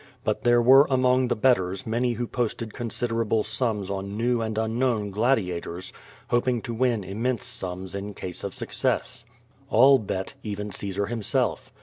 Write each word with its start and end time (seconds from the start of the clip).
But 0.23 0.41
there 0.41 0.63
were 0.63 0.87
among 0.89 1.27
the 1.27 1.35
betters 1.35 1.85
many 1.85 2.13
who 2.13 2.25
posted 2.25 2.73
considerable 2.73 3.43
sums 3.43 3.91
on 3.91 4.17
new 4.17 4.41
and 4.41 4.57
unknown 4.57 5.11
gladia 5.11 5.61
tors, 5.61 5.93
hoping 6.29 6.59
to 6.63 6.73
win 6.73 7.03
immense 7.03 7.45
sums 7.45 7.93
in 7.93 8.15
case 8.15 8.43
of 8.43 8.55
success. 8.55 9.25
All 9.69 9.99
l)et; 10.09 10.33
even 10.41 10.71
Caesar 10.71 11.05
himself. 11.05 11.71